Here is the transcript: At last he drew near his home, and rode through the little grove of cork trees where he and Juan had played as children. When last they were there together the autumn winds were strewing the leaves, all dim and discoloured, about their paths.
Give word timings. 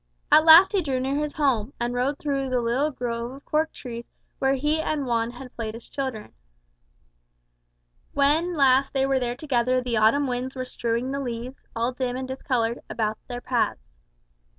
At 0.31 0.45
last 0.45 0.71
he 0.73 0.81
drew 0.81 0.99
near 0.99 1.17
his 1.21 1.33
home, 1.33 1.73
and 1.79 1.93
rode 1.93 2.17
through 2.17 2.49
the 2.49 2.59
little 2.59 2.89
grove 2.89 3.33
of 3.33 3.45
cork 3.45 3.71
trees 3.71 4.03
where 4.39 4.55
he 4.55 4.81
and 4.81 5.05
Juan 5.05 5.29
had 5.29 5.55
played 5.55 5.75
as 5.75 5.87
children. 5.87 6.33
When 8.13 8.55
last 8.57 8.93
they 8.93 9.05
were 9.05 9.19
there 9.19 9.35
together 9.35 9.79
the 9.79 9.97
autumn 9.97 10.25
winds 10.25 10.55
were 10.55 10.65
strewing 10.65 11.11
the 11.11 11.19
leaves, 11.19 11.67
all 11.75 11.91
dim 11.91 12.17
and 12.17 12.27
discoloured, 12.27 12.79
about 12.89 13.19
their 13.27 13.41
paths. 13.41 13.91